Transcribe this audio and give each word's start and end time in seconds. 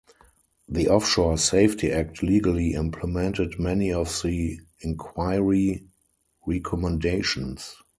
The 0.67 0.89
Offshore 0.89 1.37
Safety 1.37 1.91
Act 1.91 2.23
legally 2.23 2.73
implemented 2.73 3.59
many 3.59 3.93
of 3.93 4.07
the 4.23 4.59
Inquiry 4.81 5.89
recommendations. 6.43 7.75